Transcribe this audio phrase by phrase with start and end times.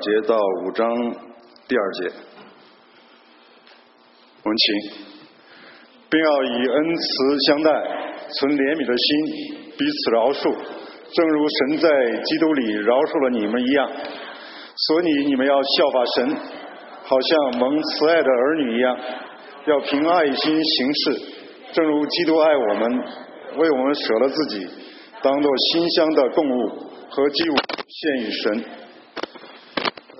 [0.00, 0.34] 节到
[0.64, 0.88] 五章
[1.68, 2.10] 第二节，
[4.44, 4.74] 文情，
[6.08, 7.70] 并要以恩慈相待，
[8.32, 9.08] 存怜悯的心，
[9.76, 10.56] 彼此饶恕，
[11.12, 11.88] 正如神在
[12.22, 13.90] 基督里饶恕了你们一样。
[14.88, 16.32] 所以你们要效法神，
[17.04, 18.96] 好像蒙慈爱的儿女一样，
[19.66, 21.20] 要凭爱心行事，
[21.72, 22.90] 正如基督爱我们，
[23.58, 24.66] 为我们舍了自己，
[25.20, 27.54] 当做馨香的供物和祭物
[27.86, 28.64] 献与神。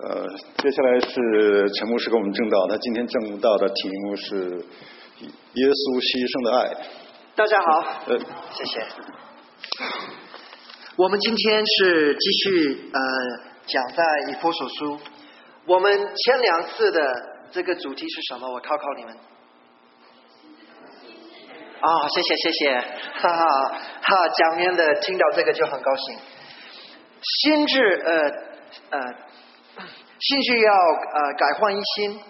[0.03, 0.27] 呃，
[0.57, 4.35] 接下来是陈牧师给我们正道，他今天正道的题目是
[5.53, 6.73] 耶稣牺牲的爱。
[7.37, 8.19] 大家好，呃，
[8.51, 8.81] 谢谢。
[10.97, 13.51] 我们今天是继续呃。
[13.67, 14.99] 讲在以弗所书，
[15.65, 17.15] 我们前两次的
[17.53, 18.51] 这个主题是什么？
[18.51, 19.15] 我考考你们。
[21.81, 22.81] 啊，谢谢谢谢，
[23.21, 23.47] 哈哈
[24.01, 24.29] 哈！
[24.29, 26.19] 讲员的听到这个就很高兴。
[27.23, 29.15] 心智呃呃，
[30.21, 32.21] 兴趣要呃改换一新。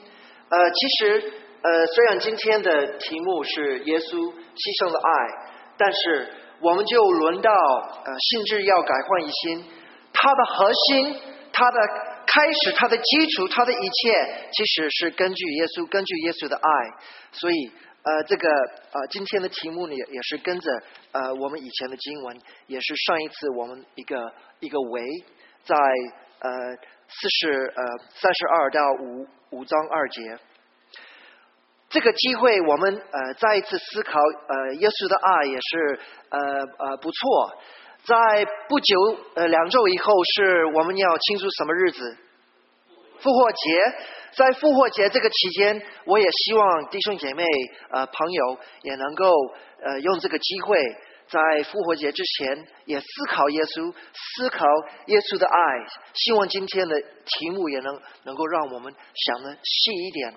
[0.48, 5.10] 呃，其实呃，虽然今天的题目是耶稣牺牲的爱，
[5.76, 9.64] 但是我们就轮到呃，性质要改换一新，
[10.12, 11.20] 它的核心。
[11.52, 11.78] 它的
[12.26, 14.12] 开始，它的基础，它的一切，
[14.52, 16.70] 其实是根据耶稣，根据耶稣的爱。
[17.32, 17.70] 所以，
[18.02, 20.70] 呃，这个呃，今天的题目呢，也是跟着
[21.10, 25.02] 呃，我们以前的经文，也是上一次我们一个一个为
[25.64, 25.76] 在
[26.38, 26.50] 呃
[27.10, 27.82] 四十呃
[28.14, 30.38] 三十二到五五章二节。
[31.88, 36.38] 这个机会，我们呃再一次思考呃耶稣的爱，也是呃
[36.86, 37.58] 呃不错。
[38.04, 38.96] 在不久
[39.34, 42.16] 呃两周以后，是我们要庆祝什么日子？
[43.18, 43.94] 复活节。
[44.32, 47.44] 在复活节这个期间，我也希望弟兄姐妹
[47.90, 49.26] 呃朋友也能够
[49.82, 50.78] 呃用这个机会，
[51.30, 54.66] 在复活节之前也思考耶稣，思考
[55.06, 55.60] 耶稣的爱。
[56.12, 60.34] 希望今天的题目也能能够让我们想的细一点。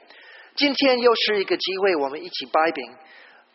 [0.56, 2.96] 今天又是一个机会，我们一起掰饼。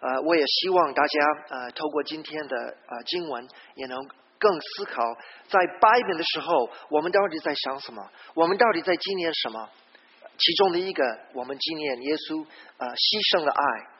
[0.01, 3.99] 呃，我也希望大家呃，透过今天的呃经文，也能
[4.39, 5.03] 更思考，
[5.49, 8.03] 在拜饼的时候，我们到底在想什么？
[8.35, 9.69] 我们到底在纪念什么？
[10.37, 12.45] 其中的一个，我们纪念耶稣
[12.79, 13.98] 呃牺牲的爱。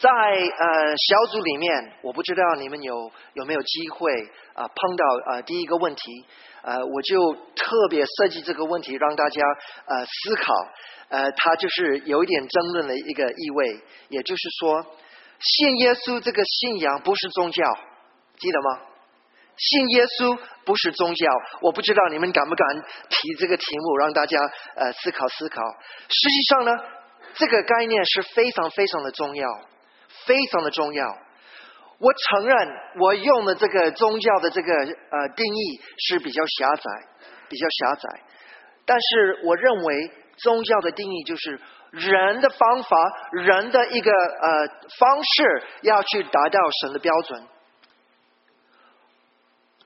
[0.00, 4.10] 在呃小组里面，我不知道你们有有没有机会
[4.54, 6.24] 啊碰到呃第一个问题，
[6.62, 9.42] 呃，我就特别设计这个问题，让大家
[9.86, 10.54] 呃思考。
[11.10, 14.86] 呃，他就是有一点争论的一个意味，也就是说，
[15.40, 17.64] 信耶稣这个信仰不是宗教，
[18.38, 18.86] 记得吗？
[19.56, 21.26] 信耶稣不是宗教，
[21.62, 22.66] 我不知道你们敢不敢
[23.08, 24.38] 提这个题目，让大家
[24.76, 25.60] 呃思考思考。
[26.08, 26.70] 实际上呢，
[27.34, 29.48] 这个概念是非常非常的重要，
[30.26, 31.06] 非常的重要。
[31.98, 32.56] 我承认
[33.00, 36.82] 我用的这个宗教的这个呃定义是比较狭窄，
[37.48, 38.20] 比较狭窄，
[38.84, 40.12] 但是我认为。
[40.42, 41.60] 宗教的定义就是
[41.90, 42.96] 人的方法，
[43.32, 44.66] 人的一个呃
[44.98, 47.46] 方式，要去达到神的标准。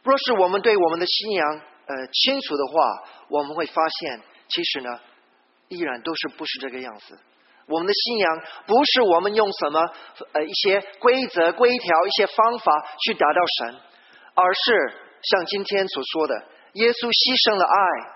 [0.05, 5.01] 若是我们对我们的信仰呃清楚的话，我们会发现，其实呢，
[5.67, 7.19] 依然都是不是这个样子。
[7.67, 9.81] 我们的信仰不是我们用什么
[10.33, 12.73] 呃一些规则规条、一些方法
[13.05, 13.75] 去达到神，
[14.35, 14.93] 而是
[15.23, 16.35] 像今天所说的，
[16.75, 18.15] 耶稣牺牲了爱。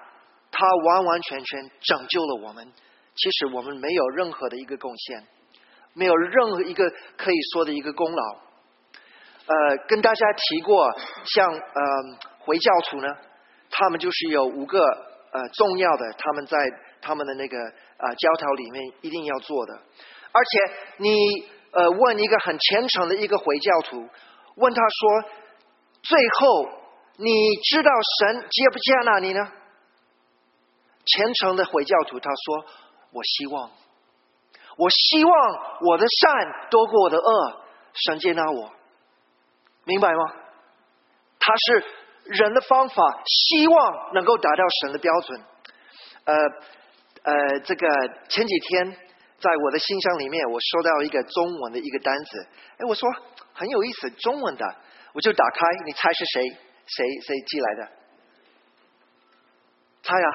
[0.51, 2.73] 他完完全全拯救了我们。
[3.15, 5.23] 其实我们没有任何的一个贡献，
[5.93, 8.25] 没有任何一个可以说的一个功劳。
[9.47, 10.91] 呃，跟大家提过，
[11.25, 11.83] 像呃
[12.39, 13.09] 回教徒呢，
[13.71, 16.57] 他们就是有五个呃重要的，他们在
[17.01, 19.75] 他们的那个啊教条里面一定要做的。
[20.33, 21.09] 而且你
[21.73, 24.09] 呃问一个很虔诚的一个回教徒，
[24.57, 25.31] 问他说，
[26.03, 26.69] 最后
[27.17, 27.31] 你
[27.71, 29.53] 知道神接不接纳你呢？
[31.07, 32.67] 虔诚的回教徒，他说
[33.13, 33.71] ：“我希望，
[34.77, 35.33] 我希望
[35.81, 37.63] 我的善多过我的恶，
[37.95, 38.71] 神接纳我，
[39.85, 40.35] 明白吗？
[41.41, 41.85] 他是
[42.25, 45.43] 人的方法，希望能够达到神的标准。
[46.25, 46.35] 呃
[47.23, 47.89] 呃，这个
[48.29, 48.97] 前几天
[49.39, 52.47] 在我的信箱里面，我收到一个中文的一个单子，
[52.79, 53.09] 哎，我说
[53.53, 54.65] 很有意思，中文的，
[55.13, 56.43] 我就打开，你猜是谁？
[56.87, 57.89] 谁谁寄来的？
[60.03, 60.27] 猜呀！”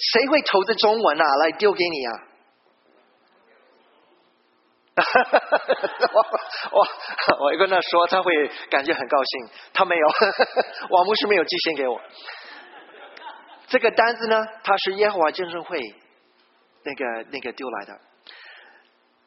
[0.00, 2.22] 谁会投着中文啊来丢给你啊？
[6.12, 6.24] 我
[6.72, 6.86] 我
[7.44, 9.48] 我跟他说，他会感觉很高兴。
[9.72, 10.06] 他没有，
[10.90, 12.00] 王牧师没有寄信给我。
[13.68, 15.78] 这个单子呢，他是耶和华健身会
[16.84, 18.00] 那个那个丢来的。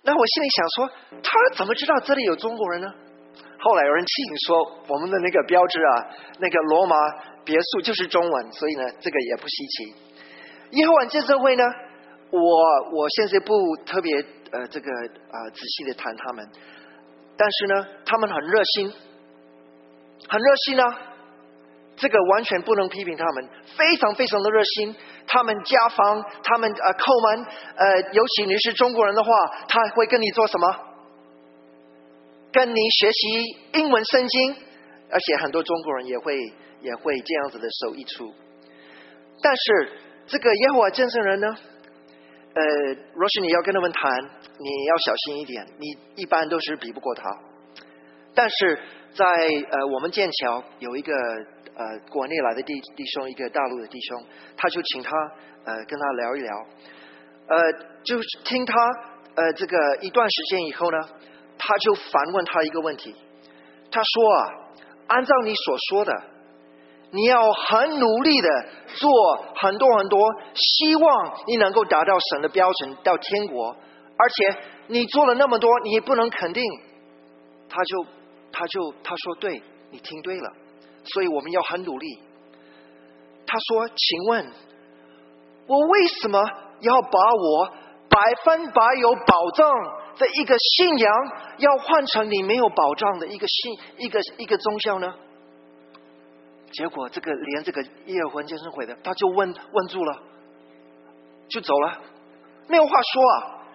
[0.03, 2.91] 那我心里想说，他怎么知道这里有中国人呢？
[3.59, 6.07] 后来有人提醒说，我们的那个标志啊，
[6.39, 6.95] 那个罗马
[7.45, 9.95] 别墅就是中文，所以呢，这个也不稀奇。
[10.71, 11.63] 耶和华见证会呢，
[12.31, 13.53] 我我现在不
[13.85, 14.15] 特别
[14.51, 14.89] 呃这个
[15.29, 16.49] 啊仔细的谈他们，
[17.37, 18.91] 但是呢，他们很热心，
[20.27, 20.99] 很热心啊，
[22.01, 24.95] 这个完全不能批评他们，非常非常的热心。
[25.27, 27.45] 他们家访，他们呃叩门，
[27.75, 29.29] 呃，尤其你是中国人的话，
[29.67, 30.79] 他会跟你做什么？
[32.51, 34.55] 跟你学习英文圣经，
[35.11, 36.35] 而且很多中国人也会
[36.81, 38.33] 也会这样子的手一出。
[39.43, 39.91] 但是
[40.25, 41.55] 这个耶和华见证人呢？
[42.55, 42.63] 呃，
[43.13, 44.11] 若是你要跟他们谈，
[44.57, 47.29] 你要小心一点，你一般都是比不过他。
[48.33, 48.79] 但是
[49.13, 49.25] 在
[49.69, 51.13] 呃，我们剑桥有一个。
[51.81, 54.23] 呃，国内来的弟弟兄，一个大陆的弟兄，
[54.55, 55.09] 他就请他
[55.65, 56.55] 呃跟他聊一聊，
[57.47, 57.57] 呃，
[58.03, 58.75] 就听他
[59.33, 60.99] 呃这个一段时间以后呢，
[61.57, 63.15] 他就反问他一个问题，
[63.89, 64.41] 他说啊，
[65.07, 66.13] 按照你所说的，
[67.09, 69.09] 你要很努力的做
[69.55, 70.19] 很多很多，
[70.53, 73.75] 希望你能够达到神的标准到天国，
[74.17, 76.63] 而且你做了那么多，你也不能肯定，
[77.67, 78.05] 他就
[78.51, 80.60] 他就他说对，你听对了。
[81.03, 82.19] 所以我们要很努力。
[83.47, 84.51] 他说：“请问，
[85.67, 86.39] 我为什么
[86.79, 87.73] 要把我
[88.07, 89.69] 百分百有保障
[90.17, 91.11] 的一个信仰，
[91.57, 95.13] 要换成你没有保障的一个信一个一个宗教呢？”
[96.71, 100.19] 结果，这个连这个叶魂健身会的，他就问问住了，
[101.49, 101.99] 就走了，
[102.67, 103.65] 没有话说啊。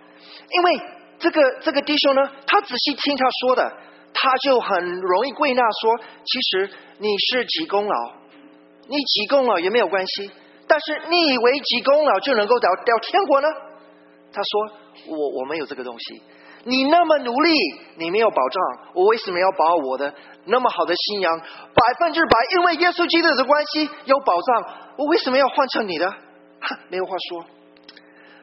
[0.48, 0.80] 因为
[1.18, 3.72] 这个这个弟兄呢，他仔细听他说的。
[4.18, 8.12] 他就很容易归纳说，其实你是积功劳，
[8.88, 10.30] 你积功劳也没有关系。
[10.68, 13.48] 但是你以为积功劳就能够到到天国呢？
[14.32, 14.78] 他说
[15.14, 16.22] ：“我我没有这个东西。
[16.64, 17.52] 你那么努力，
[17.96, 20.12] 你没有保障，我为什么要把我的
[20.46, 26.12] 那么好的信仰百分之百，因为耶稣基督的关系有保障，我为什么要换成你的？
[26.88, 27.46] 没有话说。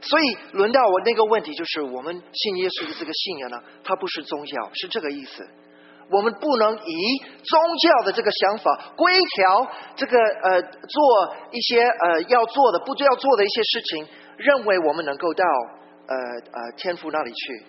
[0.01, 5.45] 所以轮到我那个问题，就是我们信耶稣的这个信仰呢，它不是宗教，是这个意思。”
[6.09, 14.07] 我们不能以宗教的这个想法规条这个呃做一些呃要做的不要做的一些事情，
[14.37, 15.43] 认为我们能够到
[16.07, 16.15] 呃
[16.51, 17.65] 呃天父那里去。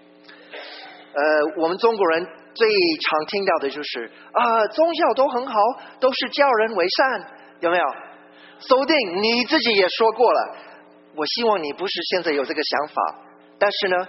[1.15, 5.55] 呃，我们中国人最常听到的就是啊，宗教都很好，
[6.01, 7.27] 都是教人为善，
[7.61, 7.85] 有没有？
[8.59, 10.57] 说不定你自己也说过了。
[11.15, 13.19] 我希望你不是现在有这个想法，
[13.59, 14.09] 但是呢，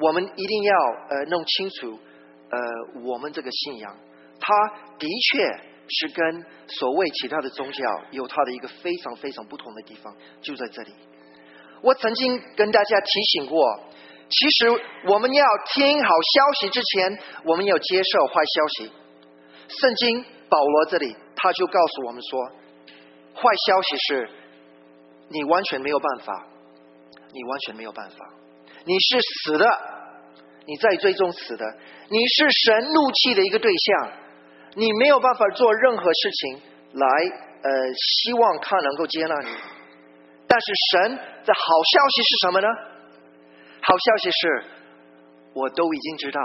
[0.00, 0.76] 我们一定要
[1.10, 1.98] 呃弄清楚。
[2.54, 3.96] 呃，我们这个信仰，
[4.38, 4.54] 它
[4.96, 5.44] 的确
[5.88, 10.94] 是跟所谓其他的宗教有它的一个非常非常不同的地方，就在这里。
[11.82, 13.80] 我曾经跟大家提醒过，
[14.28, 14.68] 其实
[15.08, 18.92] 我们要听好消息之前，我们要接受坏消息。
[19.66, 22.44] 圣经保罗这里他就告诉我们说，
[23.34, 24.30] 坏消息是
[25.28, 26.46] 你完全没有办法，
[27.32, 28.16] 你完全没有办法，
[28.84, 29.66] 你是死的。
[30.66, 31.64] 你在追踪死的，
[32.08, 34.12] 你是神怒气的一个对象，
[34.74, 36.60] 你没有办法做任何事情
[36.92, 37.08] 来
[37.62, 39.48] 呃希望他能够接纳你。
[40.46, 41.60] 但是神的好
[41.92, 42.68] 消息是什么呢？
[43.82, 44.64] 好消息是，
[45.52, 46.40] 我都已经知道，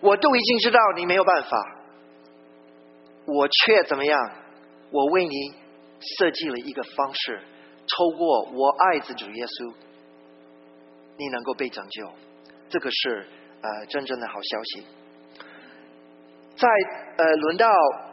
[0.00, 1.56] 我都已经知道你没有办法，
[3.26, 4.18] 我却怎么样？
[4.90, 5.54] 我为你
[6.00, 7.40] 设计了一个方式，
[7.86, 9.72] 透过我爱子主耶稣，
[11.16, 12.10] 你能够被拯救。
[12.72, 13.28] 这个是
[13.60, 14.86] 呃真正的好消息。
[16.56, 16.68] 在
[17.18, 17.68] 呃轮到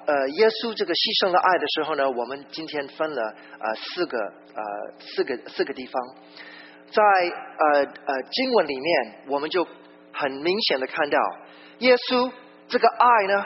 [0.05, 3.23] 呃耶稣这个牺牲的爱的时候呢，我们今天分了
[3.55, 4.61] 呃四个呃
[4.99, 5.95] 四个四个地方，
[6.91, 9.65] 在呃呃经文里面，我们就
[10.11, 11.17] 很明显的看到
[11.79, 12.29] 耶稣
[12.67, 13.45] 这个爱呢，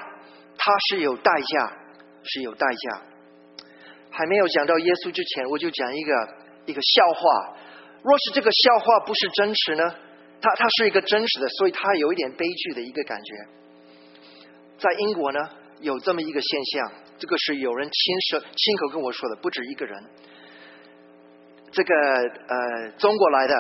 [0.57, 1.73] 它是有代价，
[2.23, 3.01] 是有代价。
[4.09, 6.11] 还没有讲到耶稣之前，我就讲一个
[6.65, 7.57] 一个笑话。
[8.03, 9.95] 若是这个笑话不是真实呢？
[10.43, 13.33] 他他是一个真实的，所以他有一点悲剧的一个感觉。
[14.77, 15.39] 在英国呢，
[15.79, 20.03] 有这么一个现象，这个是有人亲身亲口跟我说的，不止一个人。
[21.71, 23.55] 这个呃，中国来的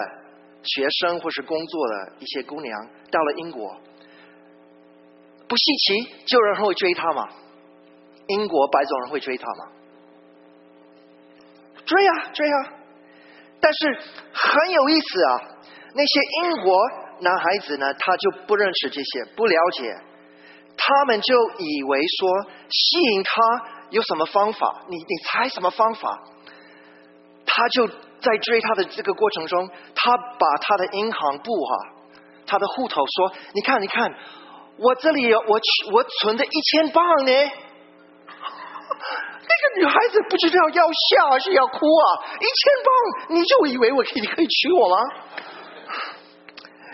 [0.63, 3.79] 学生或是工作的一些姑娘到了英国，
[5.47, 7.29] 不稀奇，就有人会追她嘛。
[8.27, 9.71] 英国白种人会追她吗？
[11.85, 12.73] 追啊追啊！
[13.61, 13.99] 但是
[14.33, 15.49] 很有意思啊。
[15.93, 16.75] 那些英国
[17.19, 19.95] 男孩子呢，他就不认识这些，不了解，
[20.75, 23.31] 他们就以为说吸引他
[23.91, 24.83] 有什么方法？
[24.89, 26.23] 你你猜什么方法？
[27.45, 31.75] 他就在追他的这个过程中，他把他的银行簿哈，
[32.47, 34.11] 他的户头说：“你看，你看，
[34.77, 35.59] 我这里有我
[35.91, 37.31] 我存的一千磅呢。
[39.45, 42.05] 那个女孩子不知道要笑还是要哭啊！
[42.39, 44.97] 一千磅，你就以为我可以你可以娶我吗？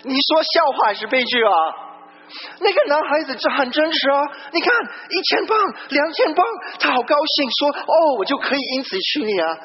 [0.03, 1.51] 你说笑话还是悲剧啊？
[2.59, 4.21] 那个男孩子这很真实啊！
[4.53, 4.71] 你看
[5.09, 5.57] 一千磅、
[5.89, 6.45] 两千磅，
[6.79, 9.57] 他好高兴，说：“哦，我就可以因此娶你啊！”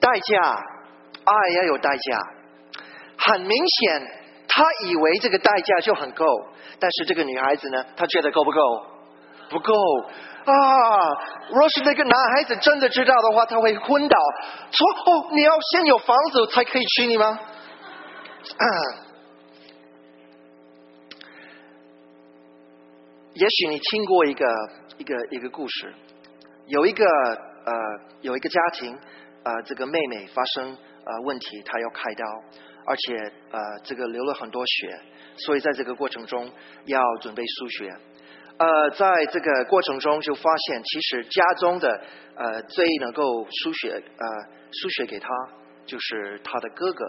[0.00, 0.40] 代价，
[1.24, 2.18] 爱要有代价。
[3.18, 4.02] 很明显，
[4.48, 6.24] 他以为这个代价就很够，
[6.80, 8.60] 但是这个女孩子呢，她觉得够不够？
[9.48, 9.72] 不够
[10.44, 10.52] 啊！
[11.50, 14.18] 若是那个男孩子真的知道的话，他会昏倒，
[14.72, 17.38] 说：“哦，你要先有房子才可以娶你吗？”
[23.34, 24.46] 也许你听过一个
[24.96, 25.92] 一个一个故事，
[26.66, 27.72] 有一个呃
[28.22, 28.98] 有一个家庭
[29.42, 32.24] 呃这个妹妹发生呃问题，她要开刀，
[32.86, 33.14] 而且
[33.50, 34.98] 呃这个流了很多血，
[35.36, 36.50] 所以在这个过程中
[36.86, 37.94] 要准备输血。
[38.58, 42.00] 呃，在这个过程中就发现，其实家中的
[42.36, 44.26] 呃最能够输血呃
[44.72, 45.28] 输血给她
[45.84, 47.04] 就是她的哥哥，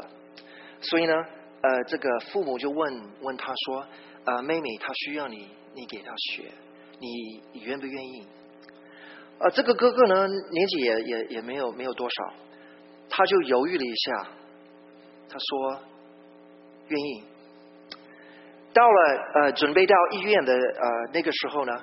[0.82, 1.14] 所以呢
[1.68, 3.86] 呃这个父母就问问他说
[4.26, 5.48] 呃妹妹她需要你。
[5.78, 6.52] 你给他学，
[7.00, 7.08] 你
[7.54, 8.26] 你愿不愿意？
[9.38, 12.34] 啊，这个哥哥呢，年纪也也也没有没有多少，
[13.08, 14.28] 他就犹豫了一下，
[15.30, 15.80] 他说
[16.88, 17.24] 愿意。
[18.74, 21.80] 到了呃，准备到医院的呃那个时候呢，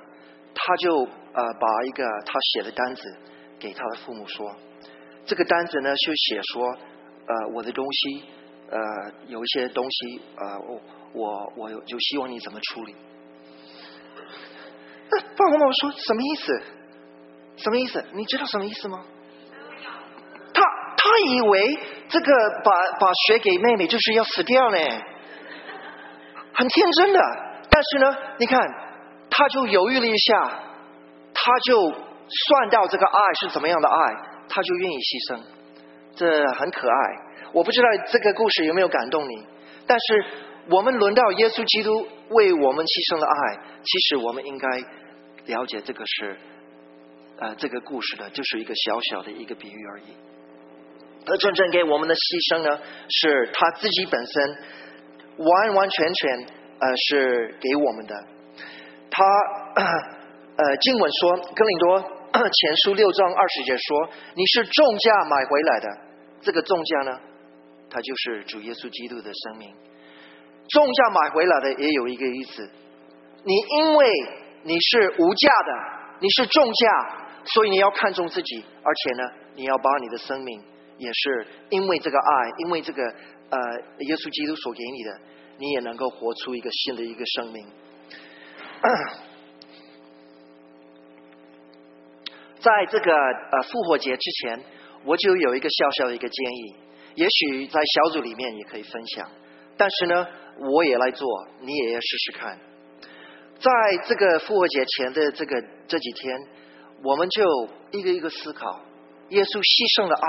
[0.52, 3.16] 他就呃把一个他写的单子
[3.60, 4.52] 给他的父母说，
[5.24, 8.24] 这个单子呢就写说呃我的东西
[8.74, 10.80] 呃有一些东西呃我
[11.12, 12.94] 我我就希望你怎么处理。
[15.36, 16.62] 爸爸妈妈说什么意思？
[17.56, 18.04] 什么意思？
[18.14, 19.04] 你知道什么意思吗？
[20.52, 20.62] 他
[20.96, 21.78] 他以为
[22.08, 22.32] 这个
[22.64, 24.78] 把把血给妹妹就是要死掉呢，
[26.52, 27.20] 很天真的。
[27.70, 28.60] 但是呢，你看，
[29.30, 30.62] 他就犹豫了一下，
[31.32, 34.14] 他就算到这个爱是怎么样的爱，
[34.48, 35.40] 他就愿意牺牲，
[36.16, 36.96] 这很可爱。
[37.54, 39.46] 我不知道这个故事有没有感动你，
[39.86, 40.24] 但是
[40.68, 44.68] 我们轮到耶稣基督为我们牺牲的爱，其实我们应该。
[45.46, 46.38] 了解这个是，
[47.36, 50.04] 呃，这个故事呢，就是一个小小的一个比喻而已。
[51.26, 52.18] 而真正给我们的牺
[52.48, 52.80] 牲呢，
[53.10, 54.56] 是他自己本身
[55.36, 56.46] 完完全全
[56.80, 58.14] 呃是给我们的。
[59.10, 59.22] 他
[60.56, 65.88] 呃经文说，哥林多前书六章二十节说，你是重价买回来的。
[66.40, 67.20] 这个重价呢，
[67.94, 69.72] 它就是主耶稣基督的生命。
[70.68, 72.68] 重价买回来的也有一个意思，
[73.44, 74.10] 你因为。
[74.66, 75.72] 你是无价的，
[76.20, 80.58] 你是重价，所以你要看重自己，而且呢，你要把你的生命
[80.96, 83.02] 也是因为这个爱，因为这个
[83.50, 83.58] 呃
[83.98, 85.20] 耶稣基督所给你的，
[85.58, 87.66] 你也能够活出一个新的一个生命。
[92.60, 94.64] 在这个呃复活节之前，
[95.04, 96.74] 我就有一个小小的一个建议，
[97.14, 99.28] 也许在小组里面也可以分享，
[99.76, 100.26] 但是呢，
[100.72, 101.28] 我也来做，
[101.60, 102.58] 你也要试试看。
[103.58, 103.70] 在
[104.04, 106.36] 这个复活节前的这个这几天，
[107.02, 108.80] 我们就一个一个思考
[109.28, 110.28] 耶稣牺牲的爱，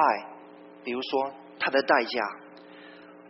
[0.84, 2.22] 比如说他的代价。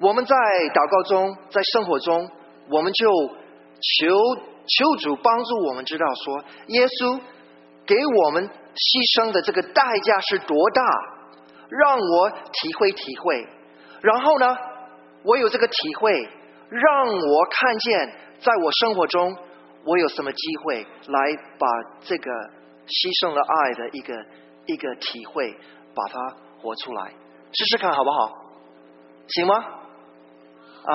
[0.02, 2.30] 我们在祷告中，在生活中，
[2.70, 3.10] 我们就
[3.80, 4.08] 求
[4.68, 7.22] 求主帮助我们知道说，耶稣
[7.86, 10.84] 给我们牺牲的这个代价是多大，
[11.70, 13.48] 让我体会体会。
[14.02, 14.58] 然后呢，
[15.24, 16.30] 我有这个体会，
[16.70, 19.38] 让我看见在我生活中。
[19.88, 21.20] 我有什么机会来
[21.60, 21.68] 把
[22.02, 22.32] 这个
[22.88, 24.26] 牺牲了爱的一个
[24.66, 25.56] 一个体会，
[25.94, 27.14] 把它活出来，
[27.54, 28.34] 试试看好不好？
[29.28, 29.54] 行吗？
[29.62, 30.94] 啊，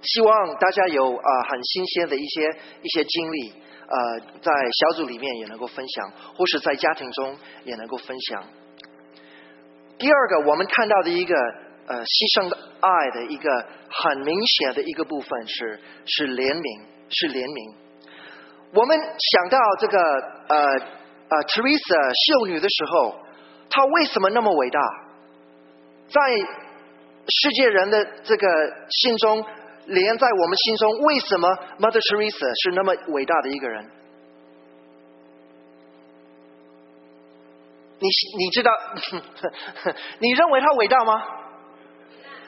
[0.00, 2.48] 希望大家有啊很新鲜的一些
[2.80, 3.52] 一些经历，
[3.88, 8.42] 呃，在小组里面也能够分享，或是在家庭中也能够分享。
[9.98, 11.34] 第二个，我们看到的一个
[11.86, 13.48] 呃牺牲的爱的一个
[13.88, 17.74] 很明显的一个部分是是怜悯，是怜悯。
[18.72, 19.98] 我们想到这个
[20.48, 20.56] 呃
[21.28, 23.16] 呃，Teresa 秀女的时候，
[23.70, 24.80] 她为什么那么伟大？
[26.08, 26.20] 在
[27.28, 28.46] 世界人的这个
[28.90, 29.44] 心中，
[29.86, 31.48] 连在我们心中，为什么
[31.78, 33.88] Mother Teresa 是那么伟大的一个人？
[37.98, 38.08] 你
[38.38, 38.70] 你知道？
[40.18, 41.22] 你认为他伟大吗？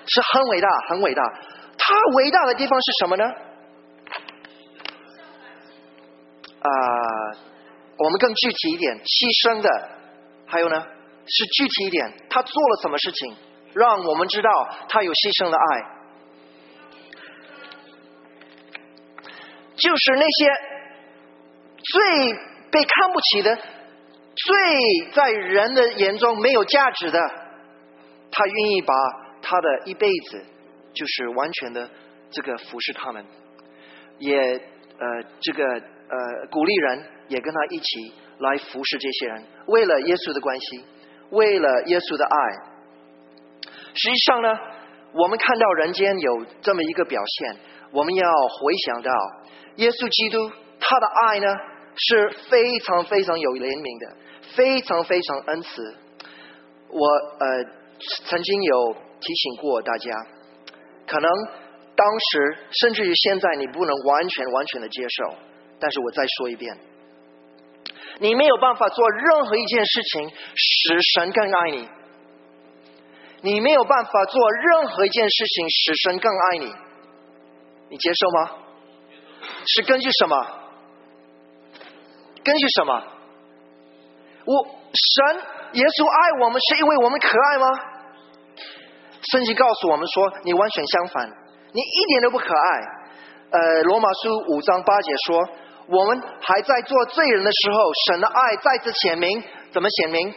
[0.09, 1.23] 是很伟大，很伟大。
[1.79, 3.25] 他伟大的地方是什么呢？
[6.61, 6.69] 啊，
[7.99, 9.69] 我们更具体一点，牺牲的，
[10.47, 10.81] 还有呢，
[11.27, 13.37] 是具体一点，他做了什么事情，
[13.75, 14.51] 让我们知道
[14.89, 15.97] 他有牺牲的爱。
[19.77, 20.51] 就是那些
[21.83, 22.33] 最
[22.71, 23.59] 被看不起的、
[24.37, 27.19] 最在人的眼中没有价值的，
[28.31, 28.95] 他愿意把
[29.41, 30.45] 他的一辈子，
[30.93, 31.89] 就是完全的
[32.31, 33.25] 这个服侍他们，
[34.19, 35.07] 也呃
[35.41, 40.85] 这个呃鼓励人也跟他一起来服侍这些人，为了耶稣的关系，
[41.31, 42.77] 为了耶稣的爱。
[43.95, 44.59] 实际上呢，
[45.15, 47.57] 我们看到人间有这么一个表现，
[47.93, 49.11] 我们要回想到
[49.77, 51.47] 耶稣基督他的爱呢
[51.97, 54.17] 是非常非常有怜悯的，
[54.55, 55.95] 非常非常恩慈。
[56.89, 57.07] 我
[57.41, 57.65] 呃
[58.25, 60.13] 曾经有提醒过大家，
[61.07, 61.31] 可能
[61.97, 65.35] 当时甚至于现在你不能完全完全的接受，
[65.81, 66.77] 但是我再说一遍，
[68.21, 71.89] 你没有办法做任何一件事情使神更爱你。
[73.43, 76.73] 你没有办法做任何一件事情使神更爱你，
[77.91, 78.51] 你接受吗？
[79.67, 80.66] 是根据什么？
[82.47, 83.03] 根据什么？
[84.47, 84.55] 我
[84.95, 87.67] 神耶稣爱我们是因为我们可爱吗？
[89.35, 91.27] 圣经告诉我们说，你完全相反，
[91.75, 92.71] 你一点都不可爱。
[93.51, 95.43] 呃，罗马书五章八节说，
[95.89, 100.33] 我们还在做罪人的时候，神的爱再次显明，怎么显明？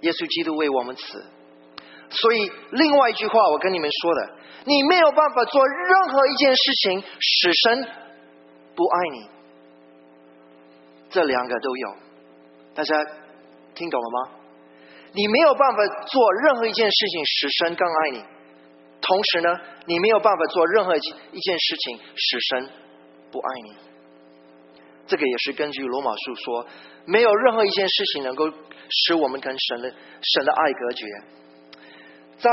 [0.00, 1.24] 耶稣基督为我们死。
[2.10, 4.20] 所以，另外一句话，我跟你们说的，
[4.64, 7.86] 你没有办法做任何一件事情使神
[8.74, 9.30] 不爱你。
[11.12, 11.94] 这两个都有，
[12.74, 12.96] 大家
[13.74, 14.38] 听懂了吗？
[15.12, 15.76] 你没有办法
[16.06, 18.24] 做任何一件事情使神更爱你，
[19.02, 22.70] 同时呢，你没有办法做任何一件事情使神
[23.30, 23.76] 不爱你。
[25.06, 26.66] 这个也是根据罗马书说，
[27.04, 28.50] 没有任何一件事情能够
[28.88, 31.06] 使我们跟神的神的爱隔绝。
[32.38, 32.50] 在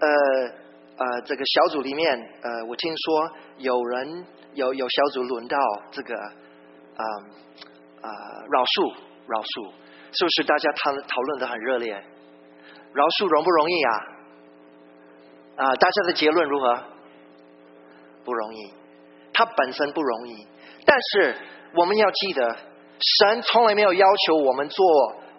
[0.00, 0.08] 呃
[0.98, 5.56] 呃这个小组里面，呃，我听说有人有有小组轮到
[5.90, 7.04] 这个啊
[8.02, 8.08] 啊
[8.50, 8.94] 饶恕
[9.26, 9.72] 饶恕，
[10.12, 11.92] 是不是大家讨讨论的很热烈？
[12.92, 13.92] 饶恕容不容易啊？
[15.56, 16.82] 啊，大家的结论如何？
[18.24, 18.72] 不容易，
[19.32, 20.46] 它本身不容易。
[20.84, 21.36] 但是
[21.74, 22.56] 我们要记得，
[23.20, 24.84] 神从来没有要求我们做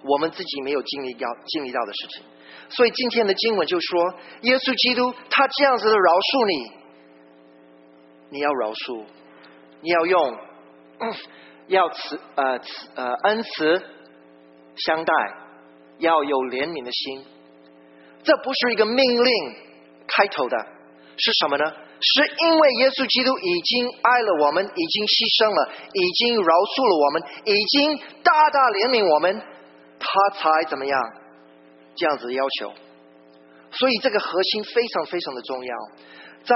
[0.04, 2.24] 我们自己没有经历要经历到的事情。
[2.69, 6.71] 所以今天的经文就说，耶稣基督他这样子的饶恕你，
[8.30, 9.04] 你要饶恕，
[9.82, 10.38] 你要用
[11.67, 13.84] 要慈呃慈呃恩慈
[14.76, 15.13] 相待，
[16.00, 17.26] 要有怜悯的心。
[18.24, 19.56] 这不是一个命令
[20.08, 20.58] 开头的，
[21.17, 21.65] 是什么呢？
[22.02, 29.38] 是因为耶稣基督已经爱了我们，已经牺牲了，已经饶恕了我们，已经大大怜悯我们，
[30.00, 30.97] 他才怎么样？
[31.93, 32.74] 这样子要求，
[33.69, 35.76] 所以这个核心非常非常的重要。
[36.43, 36.56] 在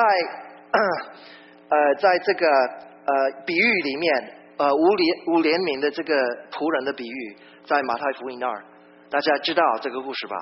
[1.69, 6.13] 呃，在这个呃比喻里面，呃无怜无怜悯的这个
[6.51, 8.63] 仆人的比喻，在马太福音那儿，
[9.09, 10.35] 大家知道这个故事吧？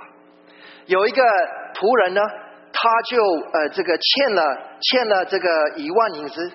[0.85, 1.21] 有一个
[1.73, 2.21] 仆人呢，
[2.71, 3.17] 他就
[3.51, 4.41] 呃这个欠了
[4.81, 6.51] 欠了这个一万银子，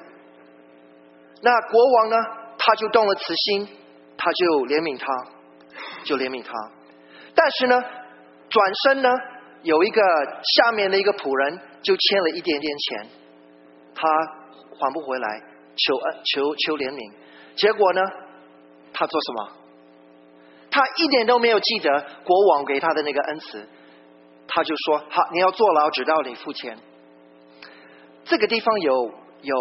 [1.43, 2.17] 那国王呢，
[2.59, 3.69] 他就动了慈心，
[4.17, 5.07] 他就怜悯他，
[6.05, 6.53] 就怜悯他，
[7.35, 7.83] 但是呢。
[8.51, 9.11] 转身呢，
[9.61, 10.01] 有一个
[10.57, 13.07] 下面的一个仆人就欠了一点点钱，
[13.95, 14.09] 他
[14.73, 15.29] 还不回来，
[15.77, 17.13] 求恩求求怜悯，
[17.59, 18.01] 结果呢，
[18.95, 19.53] 他做什么？
[20.71, 23.69] 他一点都没有记得国王给他的那个恩赐，
[24.47, 26.79] 他就说：好，你要坐牢，直到你付钱。
[28.25, 29.57] 这个地方有有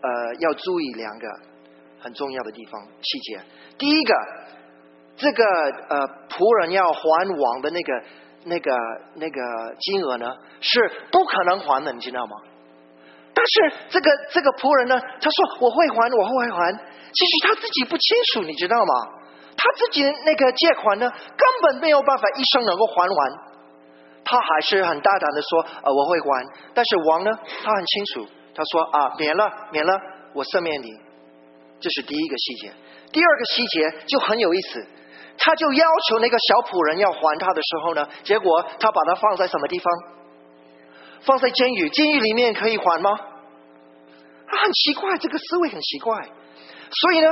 [0.00, 1.26] 呃要注意两个
[1.98, 3.40] 很重要的地方细节。
[3.76, 4.14] 第一个，
[5.16, 5.44] 这个
[5.88, 8.04] 呃仆人要还王的那个。
[8.44, 8.70] 那个
[9.16, 12.36] 那个金额呢是不可能还的，你知道吗？
[13.38, 13.54] 但是
[13.88, 16.74] 这个这个仆人呢，他说我会还，我会还。
[16.74, 18.92] 其实他自己不清楚，你知道吗？
[19.54, 23.18] 他自己那个借款呢，根本没有办法一生能够还完。
[24.24, 26.44] 他还是很大胆的说，呃，我会还。
[26.74, 27.30] 但是王呢，
[27.62, 29.94] 他很清楚，他说啊，免了，免了，
[30.34, 30.88] 我赦免你。
[31.78, 32.72] 这是第一个细节。
[33.12, 34.84] 第二个细节就很有意思。
[35.38, 40.18] 他就要求那个小仆人要还他的时候呢，结果他把他放在什么地方？
[41.20, 43.10] 放在监狱，监狱里面可以还吗？
[44.46, 46.16] 很奇怪，这个思维很奇怪。
[46.90, 47.28] 所以呢，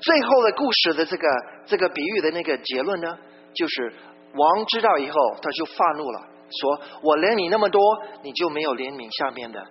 [0.00, 1.28] 最后的故事的这个
[1.66, 3.18] 这个比喻的那个结论呢，
[3.54, 3.92] 就是
[4.34, 6.20] 王知道以后他就发怒了，
[6.50, 7.80] 说我怜悯那么多，
[8.22, 9.64] 你就没有怜悯下面的，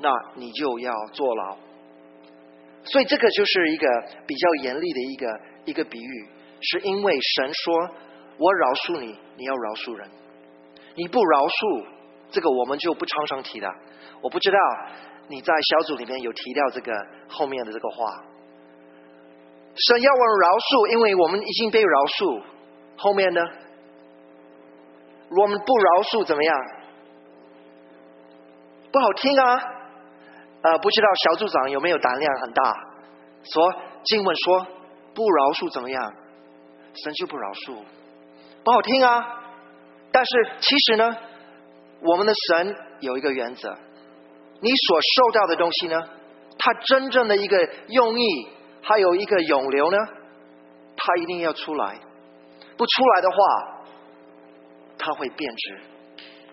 [0.00, 1.56] 那你就要坐牢。
[2.84, 3.86] 所以这个就是一个
[4.26, 6.28] 比较严厉的一个一个比喻。
[6.58, 7.74] 是因为神说
[8.40, 10.08] ：“我饶恕你，你要饶恕人。
[10.94, 11.86] 你不饶恕，
[12.36, 13.66] 这个我们就不常常提的。
[14.20, 14.58] 我不知道
[15.28, 16.92] 你在小组里面有提到这个
[17.30, 18.22] 后面的这个话，
[19.74, 22.42] 神要我们饶恕，因为我们已经被饶恕。
[22.98, 23.40] 后面呢，
[25.30, 26.54] 我们不饶恕怎么样？
[28.92, 29.58] 不好听啊！
[30.60, 32.62] 呃，不知道小组长有没有胆量很大，
[33.44, 34.66] 说经文说
[35.14, 36.14] 不饶恕怎么样？
[36.94, 37.76] 神就不饶恕，
[38.62, 39.42] 不好听啊！
[40.10, 41.16] 但是其实呢，
[42.00, 43.76] 我们的神有一个原则。
[44.60, 46.02] 你所受到的东西呢？
[46.58, 48.48] 它真正的一个用意，
[48.82, 49.98] 还有一个永留呢？
[50.96, 52.00] 它一定要出来，
[52.76, 53.36] 不出来的话，
[54.96, 55.80] 它会变质，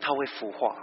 [0.02, 0.76] 它会腐化。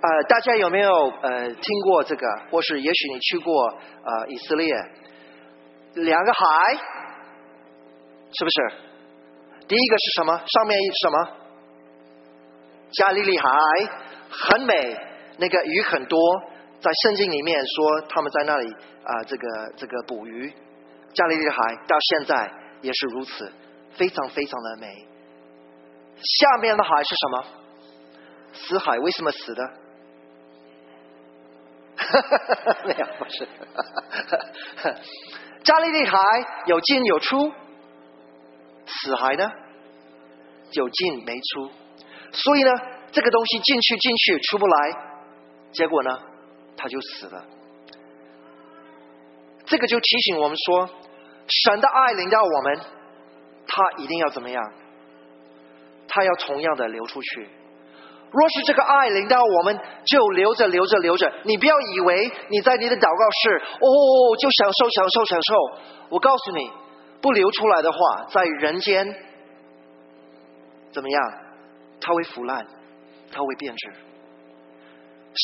[0.00, 2.26] 呃，大家有没有呃听过这个？
[2.50, 3.66] 或是也许你去过
[4.04, 4.72] 呃以色列，
[5.94, 6.74] 两个海，
[8.30, 8.72] 是不是？
[9.66, 10.40] 第一个是什么？
[10.46, 11.45] 上面什么？
[12.92, 13.48] 加利利海。
[14.28, 14.74] 很美，
[15.38, 16.18] 那个鱼很多，
[16.80, 18.70] 在圣经里面说他们在那里
[19.04, 20.52] 啊，这个这个捕鱼。
[21.14, 23.50] 加利利海到现在也是如此，
[23.92, 25.06] 非常非常的美。
[26.20, 27.44] 下面的海是什么？
[28.52, 29.64] 死海，为什么死的？
[31.96, 33.44] 哈哈哈哈没有，不是。
[33.44, 34.38] 哈哈
[34.82, 34.94] 哈哈
[35.62, 36.18] 加利利海
[36.66, 37.52] 有进有出，
[38.86, 39.48] 死海呢？
[40.72, 41.70] 有进没出，
[42.32, 42.70] 所以呢？
[43.12, 44.74] 这个东西进去进去出不来，
[45.72, 46.18] 结果呢，
[46.76, 47.44] 他就死了。
[49.64, 50.90] 这个就提醒我们说，
[51.48, 52.80] 神的爱领到我们，
[53.66, 54.72] 他一定要怎么样？
[56.08, 57.48] 他要同样的流出去。
[58.32, 61.32] 若是这个爱领到我们，就留着留着留着。
[61.44, 65.54] 你不要以为你在你的祷告室哦，就享受享受享受。
[66.10, 66.70] 我告诉你，
[67.22, 67.98] 不流出来的话，
[68.30, 69.06] 在人间
[70.92, 71.45] 怎么样？
[72.06, 72.64] 它会腐烂。
[73.28, 73.92] 它会变质。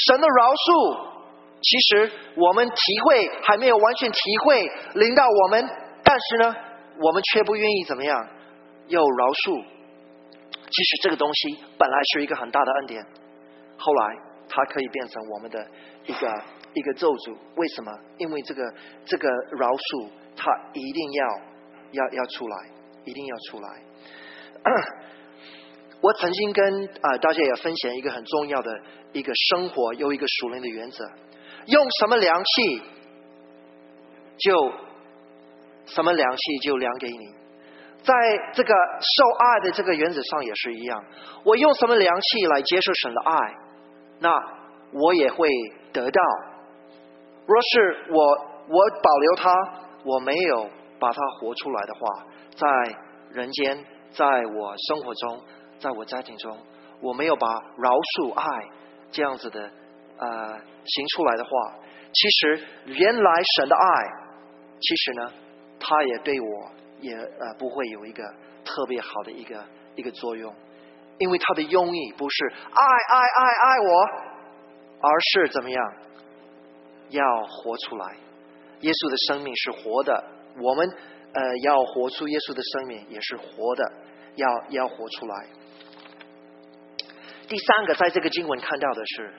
[0.06, 1.10] 神的饶恕，
[1.60, 5.68] 其实我们体会还没有完全体会临到我们，
[6.04, 6.56] 但是呢，
[6.96, 8.16] 我们却不愿意怎么样
[8.86, 9.64] 有饶恕。
[10.70, 13.04] 其实这个东西本来是一个很大的恩典，
[13.76, 14.16] 后来
[14.48, 15.58] 它可以变成我们的
[16.06, 16.42] 一个
[16.74, 17.36] 一个咒诅。
[17.56, 17.92] 为什么？
[18.18, 18.62] 因为这个
[19.04, 21.26] 这个饶恕，它一定要
[21.90, 22.56] 要要出来，
[23.04, 23.68] 一定要出来。
[26.02, 28.70] 我曾经跟啊大家也分享一个很重要的
[29.12, 31.04] 一个生活有一个属灵的原则，
[31.66, 32.82] 用什么量器
[34.36, 34.72] 就
[35.86, 37.32] 什么量器就量给你，
[38.02, 38.12] 在
[38.52, 41.04] 这个受爱的这个原则上也是一样，
[41.44, 43.36] 我用什么量器来接受神的爱，
[44.18, 44.30] 那
[44.92, 45.48] 我也会
[45.92, 46.20] 得到。
[47.46, 48.20] 若是我
[48.68, 49.52] 我保留它，
[50.04, 52.96] 我没有把它活出来的话，在
[53.30, 55.40] 人间，在我生活中。
[55.82, 56.56] 在我家庭中，
[57.00, 58.70] 我没有把饶恕爱
[59.10, 59.60] 这样子的
[60.16, 61.50] 呃行出来的话，
[62.12, 63.82] 其实原来神的爱，
[64.80, 65.32] 其实呢，
[65.80, 68.22] 他也对我也呃不会有一个
[68.64, 69.64] 特别好的一个
[69.96, 70.54] 一个作用，
[71.18, 74.04] 因为他的用意不是爱爱爱爱我，
[75.00, 75.94] 而是怎么样？
[77.10, 78.16] 要活出来，
[78.80, 80.24] 耶稣的生命是活的，
[80.62, 80.88] 我们
[81.34, 83.92] 呃要活出耶稣的生命也是活的，
[84.36, 85.46] 要要活出来。
[87.52, 89.34] 第三个，在这个经文看到的是，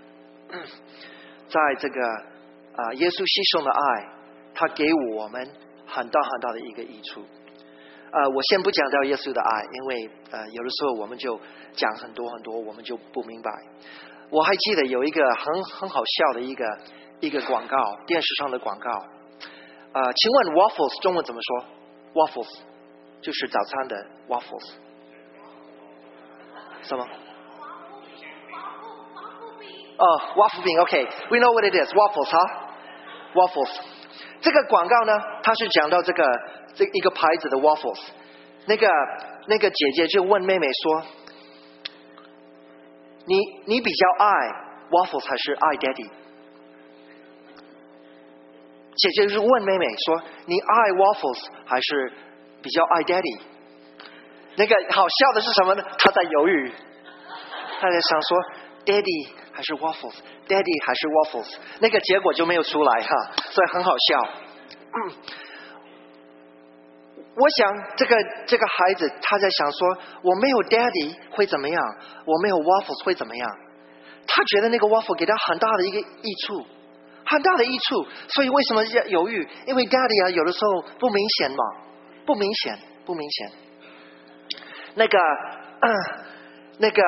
[1.49, 1.99] 在这个
[2.77, 3.81] 啊，耶稣牺牲的爱，
[4.53, 4.85] 他给
[5.17, 5.41] 我们
[5.87, 7.25] 很大很大的一个益处。
[8.11, 11.41] 呃，我先不讲到耶稣的爱，因为呃，有的时候我们就
[11.73, 13.49] 讲很多很多，我们就不明白。
[14.29, 16.63] 我还记得有一个很很好笑的一个
[17.19, 18.91] 一个广告，电视上的广告。
[18.91, 21.65] 呃，请问 waffles 中文怎么说
[22.13, 22.59] ？waffles
[23.23, 24.73] 就是早餐的 waffles，
[26.83, 27.07] 什么？
[29.95, 32.37] 哦，waffle 饼，OK，we know what it is，waffles 哈
[33.35, 33.79] ，waffles。
[34.41, 36.23] 这个广告呢，它是讲到这个
[36.73, 37.99] 这一个牌子的 waffles。
[38.65, 38.87] 那个
[39.47, 41.03] 那个姐姐就问妹妹说
[43.27, 44.27] ：“你你比较爱
[44.89, 46.09] waffles 还是爱 daddy？”
[48.95, 52.11] 姐姐就问妹妹说：“你爱 waffles 还是
[52.61, 53.41] 比较爱 daddy？”
[54.55, 55.83] 那个好笑的是什么呢？
[55.99, 56.71] 她在犹豫，
[57.79, 58.37] 她在想说
[58.85, 63.09] ：“daddy。”还是 waffles，daddy 还是 waffles，那个结果就没有出来哈，
[63.51, 64.17] 所以很好笑。
[67.35, 68.15] 我想这个
[68.47, 69.87] 这个孩子他在想说，
[70.23, 71.81] 我没有 daddy 会怎么样？
[72.25, 73.47] 我没有 waffles 会怎么样？
[74.25, 76.65] 他觉得那个 waffle 给他很大的一个益处，
[77.25, 78.07] 很大的益处。
[78.29, 79.47] 所以为什么要犹豫？
[79.67, 81.63] 因为 daddy 啊，有的时候不明显嘛，
[82.25, 83.51] 不明显，不明显。
[84.95, 85.17] 那个。
[86.79, 87.01] 那个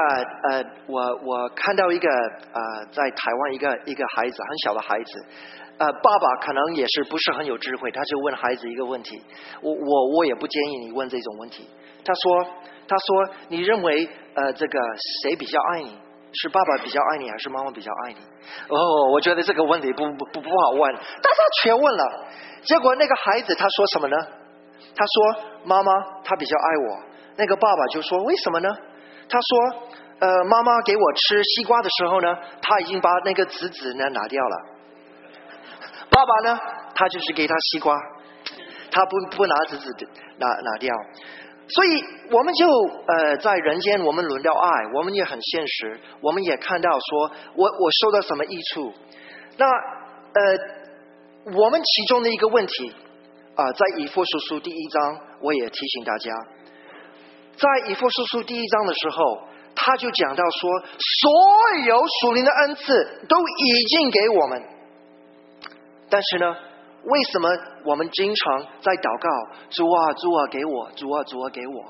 [0.50, 5.26] 呃，我我看到一个呃，在台湾一个一个孩子很小的孩子，
[5.78, 9.22] 呃，爸爸可能也是不是很有智慧，他就问孩子一个问题，
[9.62, 11.68] 我我我也不建议你问这种问题。
[12.04, 12.44] 他说
[12.88, 14.80] 他说你认为呃这个
[15.24, 15.98] 谁比较爱你？
[16.38, 18.20] 是爸爸比较爱你，还是妈妈比较爱你？
[18.68, 22.26] 哦，我觉得这个问题不不不不好问，但是他全问了。
[22.62, 24.18] 结果那个孩子他说什么呢？
[24.96, 25.92] 他说妈妈
[26.24, 27.04] 他比较爱我。
[27.38, 28.70] 那个爸爸就说为什么呢？
[29.28, 34.58] 他说呃妈妈给我吃西瓜的时候呢，他已经把那个籽籽呢拿掉了。
[36.10, 36.60] 爸爸呢，
[36.94, 37.96] 他就是给他西瓜，
[38.92, 39.94] 他不不拿籽籽
[40.38, 40.96] 拿拿掉。
[41.68, 42.68] 所以我们就
[43.08, 48.94] 呃在人间，我们轮到爱，我们也很现实，我们也看到说，我我受到什么益处？
[49.58, 52.94] 那呃，我们其中的一个问题
[53.56, 56.32] 啊，在以弗所书第一章，我也提醒大家，
[57.58, 59.40] 在以弗所书第一章的时候，
[59.76, 60.70] 他就讲到说，
[61.22, 61.32] 所
[61.86, 64.64] 有属灵的恩赐都已经给我们，
[66.10, 66.56] 但是呢？
[67.06, 67.48] 为什么
[67.86, 69.30] 我们经常在祷告
[69.70, 71.86] 主啊主啊给我主啊主啊给我？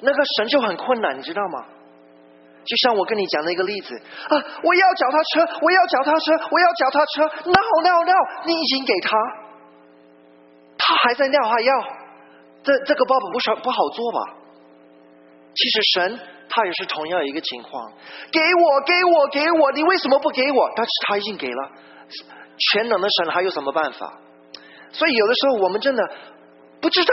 [0.00, 1.62] 那个神就很困难，你知道吗？
[2.66, 8.16] 就像我跟你讲的一个例子啊，我要脚踏车，我要脚踏车，我要脚踏车，no no no，
[8.46, 9.14] 你已经给他，
[10.78, 11.72] 他还在尿还要，
[12.64, 14.18] 这这个爸爸不是不好做吧？
[15.54, 17.92] 其实神他也是同样一个情况，
[18.30, 20.70] 给我给我给我，你为什么不给我？
[20.76, 21.70] 但是他已经给了。
[22.56, 24.18] 全能的神还有什么办法？
[24.92, 26.02] 所以有的时候我们真的
[26.80, 27.12] 不知道，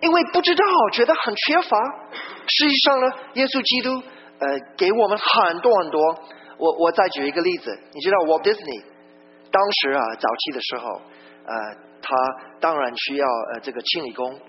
[0.00, 1.76] 因为不知道，觉得很缺乏。
[2.46, 3.90] 实际上呢，耶稣基督
[4.38, 6.00] 呃给我们很多很多。
[6.58, 8.84] 我我再举一个例子，你知道，Walt Disney
[9.50, 11.02] 当时啊早期的时候，
[11.44, 11.54] 呃，
[12.00, 12.16] 他
[12.60, 14.40] 当然需要呃这个清理工。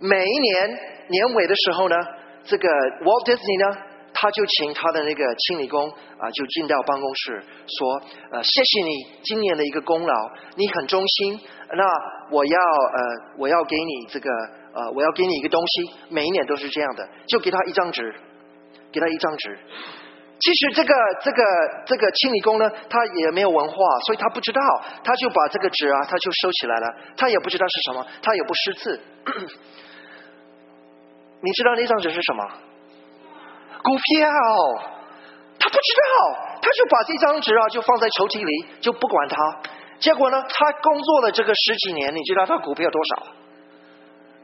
[0.00, 0.68] 每一年
[1.08, 1.96] 年尾的时候呢，
[2.44, 2.68] 这个
[3.04, 3.86] Walt Disney 呢。
[4.12, 8.02] 他就请他的那个清理工啊，就进到办公室说
[8.34, 8.90] ：“呃，谢谢你
[9.22, 10.14] 今年的一个功劳，
[10.56, 11.40] 你很忠心。
[11.72, 11.84] 那
[12.28, 13.00] 我要呃，
[13.38, 14.28] 我要给你这个
[14.74, 15.94] 呃，我要给你一个东西。
[16.10, 18.12] 每一年都是这样的，就给他一张纸，
[18.92, 19.58] 给他一张纸。
[20.40, 21.42] 其实这个这个
[21.86, 23.74] 这个清理工呢，他也没有文化，
[24.06, 24.60] 所以他不知道，
[25.04, 26.96] 他就把这个纸啊，他就收起来了。
[27.16, 29.00] 他也不知道是什么，他也不识字。
[31.42, 32.44] 你知道那张纸是什么？”
[33.82, 34.28] 股票，
[35.58, 39.36] 他不知道，他就把这张纸啊就放在抽屉里，就不管它。
[39.98, 43.26] 结果呢，他工作了这个十几年，你知道他股票多少？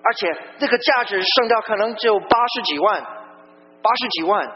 [0.02, 4.50] 而且这个价值剩掉可能只有八十几万，八十几万。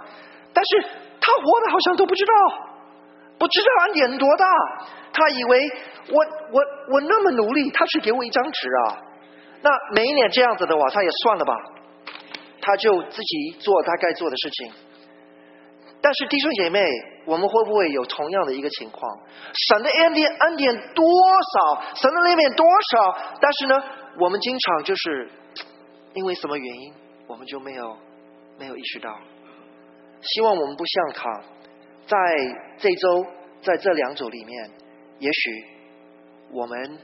[0.55, 0.83] 但是
[1.21, 2.33] 他活的好像都不知道，
[3.39, 4.47] 不知道年多大。
[5.13, 5.73] 他以为
[6.09, 8.97] 我我我那么努力，他是给我一张纸啊。
[9.63, 11.55] 那每一年这样子的话，他也算了吧。
[12.61, 14.73] 他就自己做他该做的事情，
[16.01, 16.85] 但是弟兄姐妹，
[17.25, 19.19] 我们会不会有同样的一个情况？
[19.69, 23.19] 神的恩典恩典多少，神的恩典多少？
[23.41, 23.83] 但是呢，
[24.19, 25.31] 我们经常就是
[26.15, 26.93] 因为什么原因，
[27.27, 27.97] 我们就没有
[28.59, 29.19] 没有意识到。
[30.23, 31.43] 希望我们不像他，
[32.07, 32.17] 在
[32.79, 33.27] 这周
[33.63, 34.71] 在这两周里面，
[35.19, 35.65] 也许
[36.51, 36.99] 我们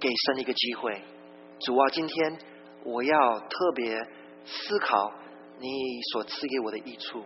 [0.00, 1.00] 给神一个机会，
[1.60, 2.38] 主啊，今天。
[2.84, 3.98] 我要特别
[4.44, 5.12] 思考
[5.58, 5.68] 你
[6.12, 7.24] 所赐给我的益处，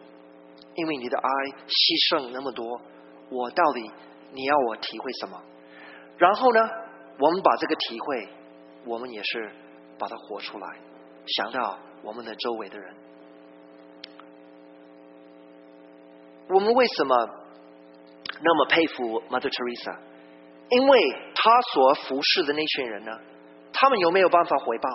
[0.75, 1.29] 因为你的爱
[1.66, 2.81] 牺牲那么多，
[3.29, 3.90] 我到底
[4.33, 5.42] 你要我体会什么？
[6.16, 6.61] 然后呢，
[7.18, 8.29] 我们把这个体会，
[8.85, 9.51] 我们也是
[9.99, 10.66] 把它活出来，
[11.27, 12.94] 想到我们的周围的人。
[16.49, 17.16] 我们为什么
[18.40, 19.99] 那么佩服 Mother Teresa？
[20.71, 21.01] 因为
[21.35, 23.12] 她所服侍的那群人呢，
[23.73, 24.88] 他们有没有办法回报？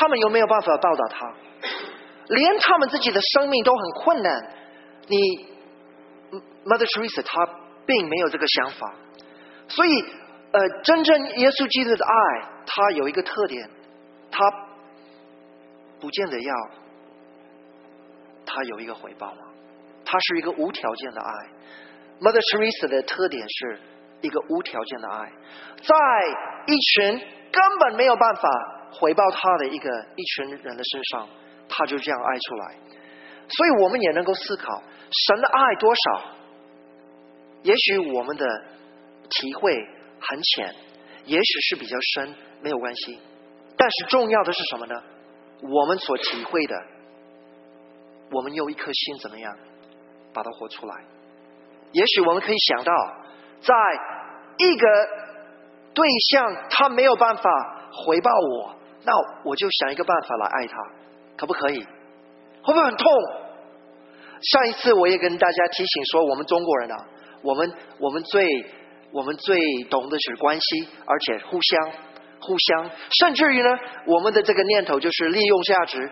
[0.00, 1.30] 他们有没有办法报答他？
[2.28, 4.32] 连他们自己的生命都很困难。
[5.08, 5.18] 你
[6.64, 7.46] Mother Teresa 她
[7.84, 8.94] 并没有这个想法，
[9.68, 9.90] 所以
[10.52, 13.68] 呃，真正耶稣基督的爱，它有一个特点，
[14.30, 14.50] 他
[16.00, 16.54] 不见得要
[18.46, 19.42] 他有一个回报嘛，
[20.06, 21.30] 他是一个无条件的爱。
[22.20, 23.80] Mother Teresa 的特点是
[24.22, 25.30] 一个无条件的爱，
[25.76, 25.94] 在
[26.72, 27.18] 一群
[27.52, 28.79] 根本没有办法。
[28.92, 31.28] 回报他的一个一群人的身上，
[31.68, 32.76] 他就这样爱出来。
[33.48, 34.82] 所以我们也能够思考，
[35.26, 36.22] 神的爱多少？
[37.62, 38.46] 也许我们的
[39.28, 39.74] 体会
[40.20, 40.74] 很浅，
[41.24, 43.18] 也许是比较深，没有关系。
[43.76, 44.94] 但是重要的是什么呢？
[45.62, 46.76] 我们所体会的，
[48.30, 49.56] 我们用一颗心怎么样
[50.32, 50.94] 把它活出来？
[51.92, 52.92] 也许我们可以想到，
[53.60, 53.74] 在
[54.58, 54.86] 一个
[55.92, 57.42] 对象他没有办法
[57.92, 58.79] 回报我。
[59.04, 59.12] 那
[59.44, 60.76] 我就想一个办法来爱他，
[61.36, 61.80] 可不可以？
[62.62, 63.06] 会不会很痛？
[64.42, 67.06] 上一次我也跟大家提醒说，我们中国人啊，
[67.42, 68.46] 我们我们最
[69.10, 69.58] 我们最
[69.90, 71.92] 懂的是关系，而且互相
[72.40, 73.68] 互相，甚至于呢，
[74.06, 76.10] 我们的这个念头就是利用价值。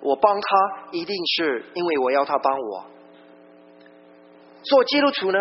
[0.00, 2.86] 我帮他，一定是因为我要他帮我。
[4.62, 5.38] 做基督徒呢，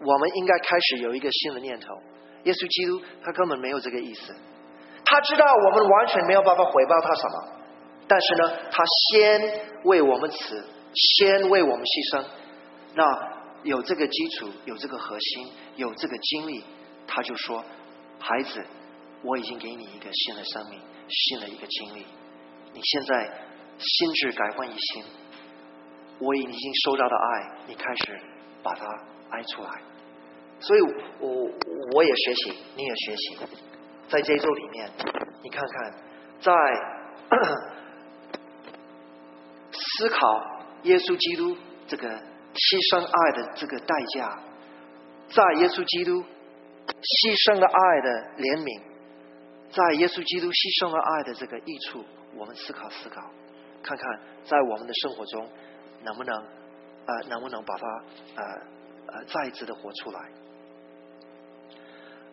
[0.00, 1.86] 我们应该开始有一个新的念头。
[2.44, 4.34] 耶稣基督他根本没有这个意思，
[5.10, 7.48] 他知道我们完全没有办法回报他什么，
[8.06, 12.24] 但是呢，他先为我们死，先为我们牺牲。
[12.94, 13.02] 那
[13.64, 16.64] 有这个基础，有这个核心，有这个经历，
[17.08, 17.64] 他就说
[18.22, 18.64] ：“孩子，
[19.24, 22.06] 我已经给你一个新的生命，新的一个经历。
[22.72, 23.32] 你现在
[23.78, 25.02] 心智改换一新，
[26.20, 28.20] 我已经收到的爱，你开始
[28.62, 28.86] 把它
[29.30, 29.70] 爱出来。”
[30.62, 30.80] 所以，
[31.18, 31.50] 我
[31.94, 33.38] 我也学习，你也学习，
[34.10, 34.90] 在这一周里面，
[35.40, 35.94] 你看看，
[36.40, 36.52] 在
[39.70, 40.18] 思考
[40.82, 44.36] 耶稣基督这个牺牲爱的这个代价，
[45.28, 46.24] 在耶稣基督
[46.88, 48.10] 牺牲了爱的
[48.42, 48.82] 怜悯，
[49.70, 53.22] 在耶稣基督牺牲了爱的这个益处，我们思考思考，
[53.80, 55.48] 看看在我们的生活中
[56.02, 57.86] 能不能呃能不能把它
[58.34, 58.42] 呃
[59.06, 60.20] 呃再一次的活出来。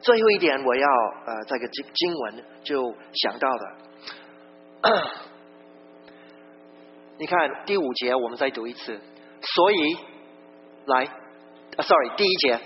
[0.07, 0.87] 最后一点，我要
[1.25, 3.75] 呃，这个经经文就想到的。
[7.19, 8.97] 你看第五节，我们再读一次。
[9.41, 9.97] 所以，
[10.85, 11.11] 来啊
[11.81, 12.57] ，sorry，第一节，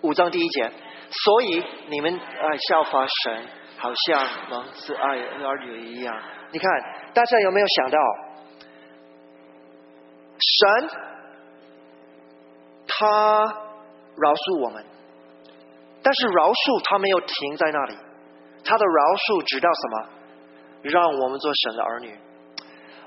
[0.00, 0.72] 五章第一节。
[1.10, 3.46] 所以你们爱效法神，
[3.76, 6.18] 好像蒙子爱儿女一样。
[6.52, 6.70] 你看，
[7.12, 7.98] 大家有没有想到，
[10.38, 10.88] 神
[12.86, 13.44] 他
[14.16, 14.82] 饶恕我们？
[16.02, 17.96] 但是饶恕他没有停在那里，
[18.64, 20.08] 他的饶恕直到什么？
[20.82, 22.16] 让我们做神的儿女。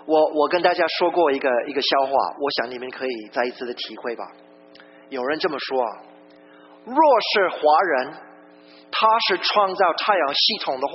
[0.06, 4.26] 我我跟大家说过一个一个笑话，我想你们可以再一次的体会吧。
[5.10, 5.92] 有人这么说啊，
[6.86, 6.96] 若
[7.32, 7.58] 是华
[7.96, 8.14] 人，
[8.92, 10.94] 他是创造太阳系统的话，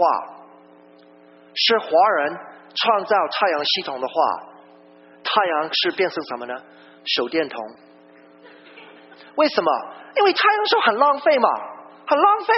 [1.55, 2.37] 是华人
[2.75, 4.15] 创造太阳系统的话，
[5.25, 6.55] 太阳是变成什么呢？
[7.05, 7.59] 手电筒。
[9.37, 9.71] 为什么？
[10.17, 11.49] 因为太阳是很浪费嘛。
[12.07, 12.55] 很浪费，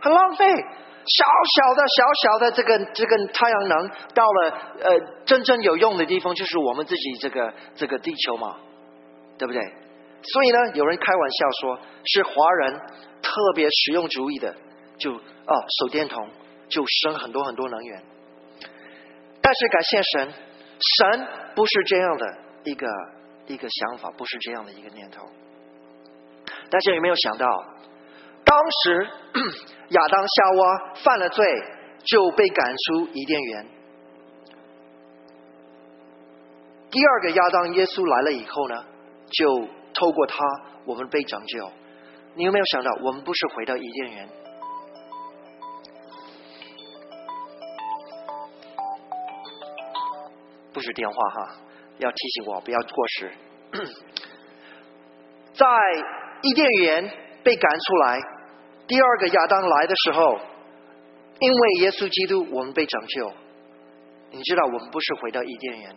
[0.00, 1.24] 很浪费，小
[1.56, 4.50] 小的、小小的这个这个太阳能，到了
[4.82, 8.56] 呃真正有用的地方，就是我们自己这个这个地球嘛，
[9.38, 9.62] 对不对？
[10.22, 12.78] 所以呢，有人开玩笑说，是华人
[13.22, 14.54] 特别实用主义的，
[14.98, 16.28] 就哦手电筒
[16.68, 18.02] 就省很多很多能源。
[19.40, 20.32] 但是感谢神，
[20.78, 22.34] 神不是这样的
[22.64, 22.86] 一个
[23.46, 25.26] 一个想法，不是这样的一个念头。
[26.68, 27.46] 大家有没有想到？
[28.50, 29.08] 当时
[29.90, 31.46] 亚当夏娃犯了罪，
[32.02, 33.66] 就被赶出伊甸园。
[36.90, 38.84] 第二个亚当耶稣来了以后呢，
[39.30, 40.36] 就透过他，
[40.84, 41.70] 我们被拯救。
[42.34, 44.28] 你有没有想到，我们不是回到伊甸园？
[50.72, 51.54] 不是电话哈，
[51.98, 53.32] 要提醒我不要过时。
[55.54, 55.66] 在
[56.42, 57.08] 伊甸园
[57.44, 58.39] 被赶出来。
[58.90, 60.36] 第二个亚当来的时候，
[61.38, 63.32] 因为耶稣基督，我们被拯救。
[64.32, 65.94] 你知道，我们不是回到伊甸园。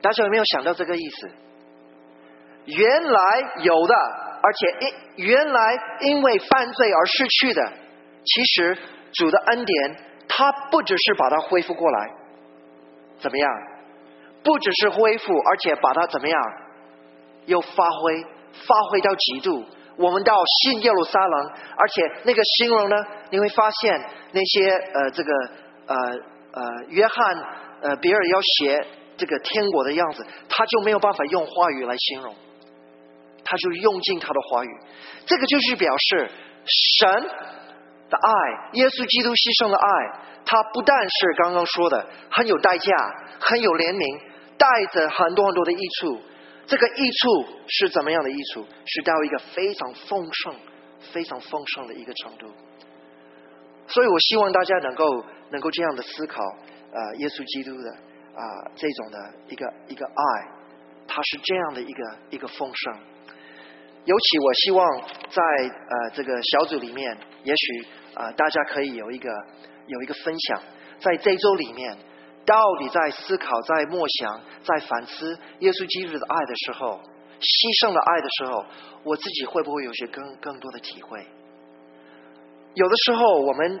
[0.00, 1.30] 大家有没有想到这个意思？
[2.64, 3.20] 原来
[3.58, 3.94] 有的，
[4.42, 7.62] 而且因原来因为犯罪而失去的，
[8.24, 8.78] 其实
[9.12, 12.10] 主的恩典，他不只是把它恢复过来，
[13.18, 13.50] 怎么样？
[14.42, 16.40] 不只是恢复，而且把它怎么样？
[17.44, 18.22] 又发挥，
[18.66, 19.62] 发挥到极度。
[19.96, 22.96] 我们到新耶路撒冷，而且那个形容呢，
[23.30, 25.32] 你会发现那些呃，这个
[25.86, 25.96] 呃
[26.52, 27.36] 呃，约翰
[27.80, 32.34] 呃，比尔要写这个天国的样子，他就没有办法用话语来形容，
[33.44, 34.68] 他就用尽他的话语。
[35.26, 36.30] 这个就是表示
[36.66, 37.08] 神
[38.10, 42.96] 的爱，耶稣基督牺牲的爱，他不但是刚刚说的很有代价，
[43.38, 44.20] 很有怜悯，
[44.58, 46.20] 带着很多很多的益处。
[46.66, 48.64] 这个益处是怎么样的益处？
[48.86, 50.54] 是到一个非常丰盛、
[51.12, 52.46] 非常丰盛的一个程度。
[53.86, 56.42] 所以我希望大家能够能够这样的思考，
[56.90, 58.42] 呃，耶稣基督的啊
[58.74, 60.48] 这种的一个一个爱，
[61.06, 62.98] 它是这样的一个一个丰盛。
[64.06, 69.30] 尤其我希望在呃这个小组里面，也许啊大家可以有一个
[69.86, 70.62] 有一个分享，
[70.98, 71.96] 在这周里面。
[72.46, 77.00] 到底在思考、在默想、在反思耶稣基督的爱的时候，
[77.40, 78.64] 牺牲的爱的时候，
[79.02, 81.26] 我自己会不会有些更更多的体会？
[82.74, 83.80] 有的时候，我们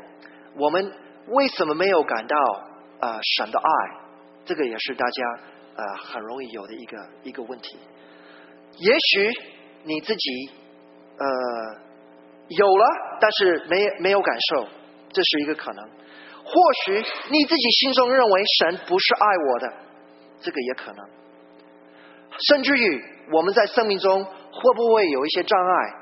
[0.56, 0.92] 我们
[1.28, 2.36] 为什么没有感到
[3.00, 4.00] 啊神的爱？
[4.44, 5.22] 这个也是大家
[5.76, 7.78] 呃很容易有的一个一个问题。
[8.78, 9.30] 也许
[9.84, 10.50] 你自己
[11.18, 11.26] 呃
[12.48, 12.86] 有了，
[13.20, 14.66] 但是没没有感受，
[15.10, 15.88] 这是一个可能。
[16.44, 16.52] 或
[16.84, 16.92] 许
[17.30, 19.72] 你自己心中认为神不是爱我的，
[20.40, 21.04] 这个也可能。
[22.48, 25.94] 甚至于我们在生命中会不会有一些障碍，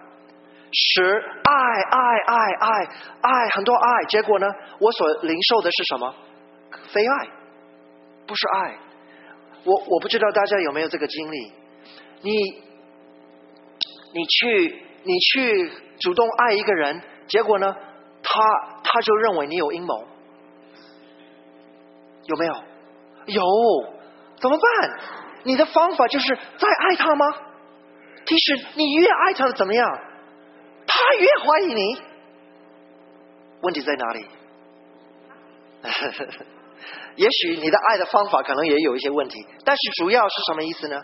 [0.73, 1.03] 使
[1.45, 1.53] 爱
[1.91, 2.85] 爱爱爱
[3.21, 4.47] 爱很多爱，结果呢，
[4.79, 6.15] 我所领受的是什么？
[6.93, 7.29] 非爱，
[8.27, 8.79] 不是爱。
[9.65, 11.53] 我我不知道大家有没有这个经历，
[12.23, 12.33] 你
[14.13, 15.71] 你去你去
[16.01, 17.77] 主动爱一个人，结果呢，
[18.23, 18.41] 他
[18.83, 20.05] 他就认为你有阴谋。
[22.25, 22.55] 有没有？
[23.27, 23.43] 有，
[24.41, 24.99] 怎么办？
[25.45, 27.27] 你的方法就是再爱他吗？
[28.25, 29.89] 其实你越爱他怎么样，
[30.87, 32.03] 他越怀疑你。
[33.63, 34.27] 问题在哪里？
[37.17, 41.03] 也许你的爱的方法可能也有一些问题，但是主要是什么意思呢？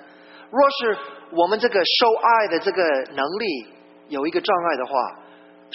[0.50, 0.98] 若是
[1.32, 3.66] 我们这个受爱的这个能力
[4.08, 4.92] 有一个障碍的话，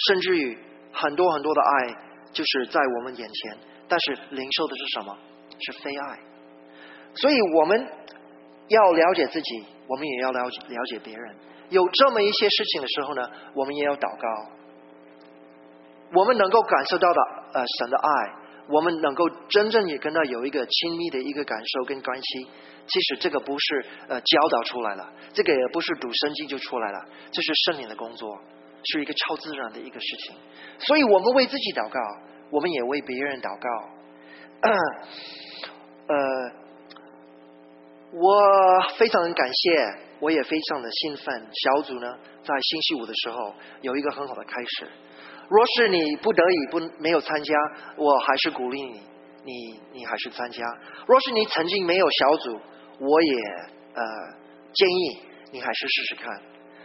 [0.08, 0.58] 甚至于
[0.92, 1.94] 很多很多的爱
[2.32, 3.56] 就是在我们眼前，
[3.88, 5.16] 但是零售的是什么？
[5.58, 6.18] 是非爱，
[7.14, 7.86] 所以我们
[8.68, 11.34] 要了解自己，我们也要了解了解别人。
[11.70, 14.50] 有这么一些事情的时候呢，我们也要祷告。
[16.12, 17.20] 我们能够感受到的，
[17.54, 18.32] 呃，神的爱，
[18.68, 22.46] 我们能够真正也跟他有一个亲密的一个感受跟关系。
[22.86, 28.38] 其实这个不是呃教导出来了，这个也不是读圣经就出来了，这是圣灵的工作，
[28.84, 30.36] 是一个超自然的一个事情。
[30.78, 31.98] 所以我们为自己祷告，
[32.50, 33.88] 我们也为别人祷告。
[36.06, 36.16] 呃，
[38.12, 41.46] 我非常感谢，我也非常的兴奋。
[41.52, 44.88] 小组呢，在星期五的时候有一个很好的开始。
[45.48, 47.54] 若是你不得已不没有参加，
[47.96, 49.00] 我还是鼓励你，
[49.44, 50.64] 你你还是参加。
[51.06, 52.58] 若是你曾经没有小组，
[53.00, 53.34] 我也
[53.94, 54.02] 呃
[54.72, 55.18] 建议
[55.52, 56.40] 你还是试试看。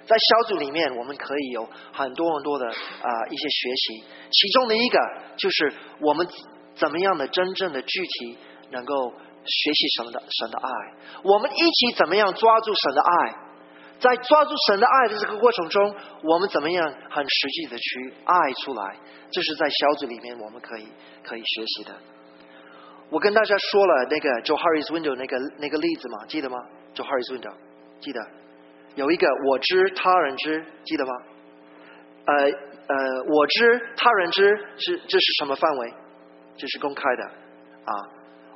[0.05, 4.99] 在小组里面，我们可以有很多很多的啊一些学习，其中的一个
[5.37, 5.71] 就是
[6.01, 6.27] 我们
[6.79, 8.37] 怎么样的真正的具体。
[8.71, 8.93] 能够
[9.43, 10.69] 学习神的神的爱，
[11.23, 13.35] 我们一起怎么样抓住神的爱？
[13.99, 18.95] 在抓住神的爱的这个过程中，我们怎么样很实际的去爱出来？
[19.31, 20.87] 这是在小组里面我们可以
[21.23, 21.95] 可以学习的。
[23.09, 26.57] 我跟大家说了那个 Joe Harris Window 那个那个例子嘛，记得吗
[26.93, 27.55] ？Joe Harris Window
[27.99, 28.21] 记得
[28.93, 31.11] 有一个我知他人知，记得吗？
[32.25, 34.43] 呃呃，我知他人知
[34.77, 35.93] 是这是什么范围？
[36.59, 37.93] 这是公开的啊。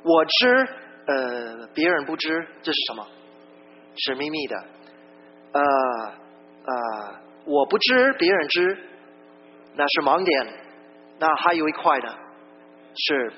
[0.04, 0.68] 我知，
[1.06, 3.06] 呃，别人不知，这是什么？
[3.96, 4.64] 是秘密的。
[5.52, 5.60] 呃
[6.66, 8.78] 呃，我不知，别人知，
[9.74, 10.46] 那是盲点。
[11.18, 12.14] 那还有一块呢，
[12.94, 13.32] 是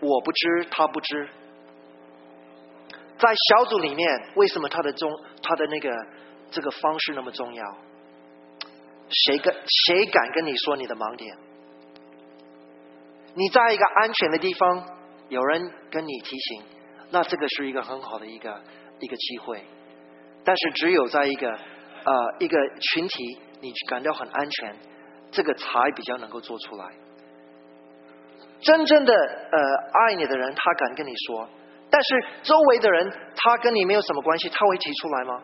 [0.00, 1.28] 我不知，他不知。
[3.16, 5.10] 在小组里面，为什么他的中，
[5.42, 5.88] 他的那个
[6.50, 7.64] 这个方式那么重要？
[9.08, 9.54] 谁跟
[9.86, 11.36] 谁敢跟你说你的盲点？
[13.34, 14.94] 你在一个安全的地方。
[15.30, 16.62] 有人跟你提醒，
[17.10, 18.60] 那这个是一个很好的一个
[19.00, 19.64] 一个机会。
[20.44, 24.76] 但是只有在一个呃一个群体，你感到很安全，
[25.30, 26.84] 这个才比较能够做出来。
[28.60, 29.58] 真正的呃
[30.08, 31.48] 爱你的人，他敢跟你说；
[31.88, 35.42] 但是周围的人，他跟你没有什么关系，他会提出来吗？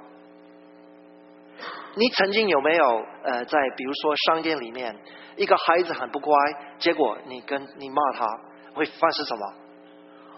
[1.96, 2.84] 你曾经有没有
[3.24, 4.96] 呃在比如说商店里面，
[5.36, 6.36] 一个孩子很不乖，
[6.78, 8.26] 结果你跟你骂他，
[8.74, 9.46] 会发生什么？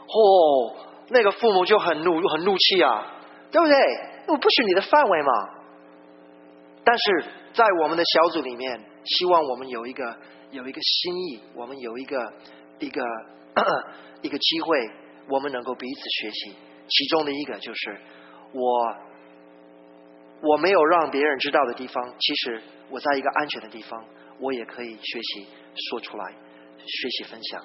[0.06, 0.76] 哦，
[1.08, 3.06] 那个父母就很怒，很怒气啊，
[3.50, 3.76] 对不对？
[4.28, 5.32] 我不许你的范围嘛。
[6.84, 10.16] 但是在我们的小组里面，希望我们有一个
[10.50, 12.32] 有一个心意，我们有一个
[12.78, 13.02] 一个
[14.22, 14.90] 一个机会，
[15.28, 16.56] 我们能够彼此学习。
[16.88, 18.00] 其中的一个就是
[18.52, 18.96] 我
[20.42, 24.04] 我没有让别人知道的地方，其实我在一个安全的地方，
[24.40, 25.46] 我也可以学习
[25.90, 26.32] 说出来，
[26.78, 27.64] 学习分享。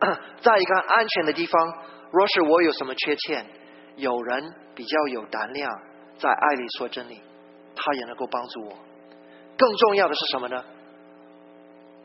[0.40, 1.78] 在一个安全的地方，
[2.10, 3.44] 若是我有什么缺陷，
[3.96, 5.70] 有人比较有胆量
[6.18, 7.20] 在爱里说真理，
[7.76, 8.78] 他也能够帮助我。
[9.58, 10.64] 更重要的是什么呢？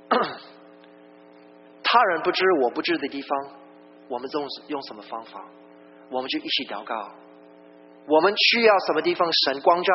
[1.81, 3.51] 他人不知我不知的地方，
[4.09, 5.45] 我们用用什么方法？
[6.09, 7.09] 我们就一起祷告。
[8.05, 9.93] 我们需要什么地方神光照，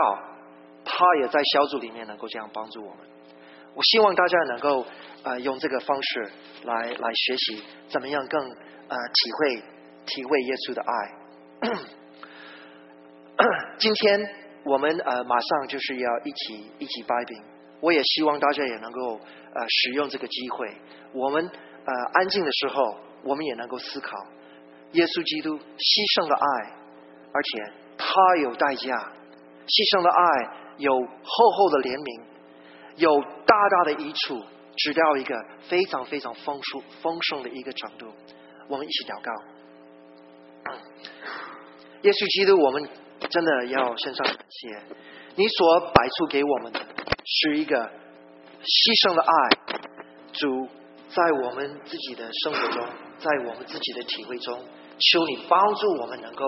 [0.84, 2.98] 他也在小组里面能够这样帮助我们。
[3.74, 4.86] 我希望大家能够
[5.22, 6.30] 呃用这个方式
[6.64, 9.62] 来来学习怎么样更呃体会
[10.06, 10.92] 体会耶稣的爱。
[13.78, 14.34] 今天
[14.64, 17.40] 我们呃马上就是要一起一起拜饼，
[17.80, 19.20] 我也希望大家也能够
[19.54, 20.74] 呃使用这个机会。
[21.12, 24.16] 我们呃安静的时候，我们也能够思考
[24.92, 26.72] 耶稣基督牺牲了爱，
[27.32, 27.72] 而且
[28.10, 29.12] 他有代价，
[29.66, 32.22] 牺牲的爱，有厚厚的怜悯，
[32.96, 34.42] 有大大的益处，
[34.78, 35.36] 直到一个
[35.68, 38.06] 非常非常丰富丰盛的一个程度。
[38.66, 39.30] 我们一起祷告，
[42.00, 42.88] 耶稣基督，我们
[43.28, 44.82] 真的要献上感谢，
[45.36, 46.80] 你所摆出给我们的
[47.26, 48.72] 是一个牺
[49.04, 49.36] 牲的爱，
[50.32, 50.66] 主
[51.10, 52.88] 在我们自己的生活中，
[53.18, 54.64] 在我们自己的体会中。
[54.98, 56.44] 求你帮助我们能够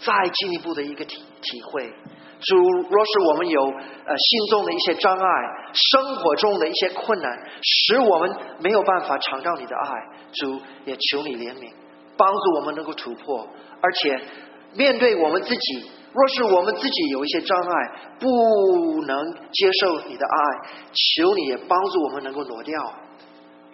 [0.00, 1.88] 再进一步的一个体体会，
[2.40, 5.26] 主，若是我们有呃心中的一些障碍，
[5.72, 9.92] 生活中的一些困难，使我们没有办法尝到你的爱，
[10.32, 11.72] 主也求你怜悯，
[12.16, 13.46] 帮助我们能够突破。
[13.80, 14.20] 而且
[14.74, 22.92] 面对我们自己，若是我们自己有一些障碍，不能接受你的爱，求你也帮助我们能够挪掉，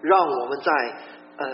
[0.02, 0.72] 让我们在
[1.38, 1.46] 呃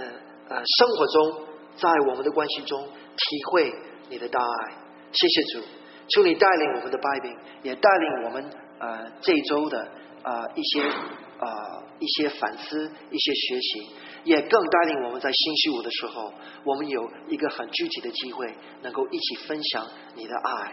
[0.49, 1.47] 呃生活中。
[1.77, 3.73] 在我们的关系中体会
[4.09, 4.73] 你的大爱，
[5.13, 5.67] 谢谢主，
[6.09, 9.89] 求你带领我们的拜宾，也带领我们呃这一周的
[10.23, 16.33] 呃一些呃一些反思、一些学习，也更带领我们在星期五的时候，
[16.65, 20.73] 我们有一个很具体的机会，能够一起分享你的爱。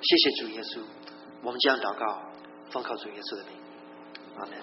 [0.00, 0.80] 谢谢主耶稣，
[1.42, 2.22] 我们这样祷告，
[2.70, 3.52] 奉靠主耶稣的名，
[4.36, 4.58] 阿门。